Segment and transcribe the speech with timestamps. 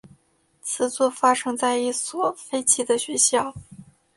[0.63, 3.53] 此作发生在一所废弃的学校。